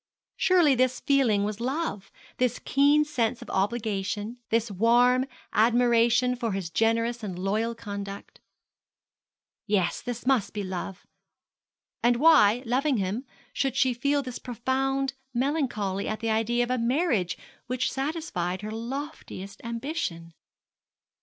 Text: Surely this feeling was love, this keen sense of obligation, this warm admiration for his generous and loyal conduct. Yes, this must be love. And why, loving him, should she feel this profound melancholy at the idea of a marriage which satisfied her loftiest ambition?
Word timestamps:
Surely 0.35 0.73
this 0.73 0.99
feeling 0.99 1.43
was 1.43 1.59
love, 1.59 2.11
this 2.37 2.57
keen 2.57 3.05
sense 3.05 3.39
of 3.43 3.51
obligation, 3.51 4.39
this 4.49 4.71
warm 4.71 5.27
admiration 5.53 6.35
for 6.35 6.53
his 6.53 6.71
generous 6.71 7.21
and 7.21 7.37
loyal 7.37 7.75
conduct. 7.75 8.41
Yes, 9.67 10.01
this 10.01 10.25
must 10.25 10.53
be 10.55 10.63
love. 10.63 11.05
And 12.01 12.15
why, 12.15 12.63
loving 12.65 12.97
him, 12.97 13.27
should 13.53 13.75
she 13.75 13.93
feel 13.93 14.23
this 14.23 14.39
profound 14.39 15.13
melancholy 15.35 16.07
at 16.07 16.19
the 16.19 16.31
idea 16.31 16.63
of 16.63 16.71
a 16.71 16.79
marriage 16.79 17.37
which 17.67 17.91
satisfied 17.91 18.63
her 18.63 18.71
loftiest 18.71 19.61
ambition? 19.63 20.33